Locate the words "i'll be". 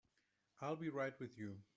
0.61-0.89